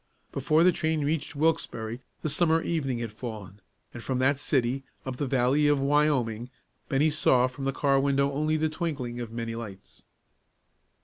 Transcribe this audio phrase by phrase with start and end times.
[0.31, 3.61] Before the train reached Wilkesbarre the summer evening had fallen,
[3.93, 6.49] and from that city, up the valley of Wyoming,
[6.89, 10.03] Bennie saw from the car window only the twinkling of many lights.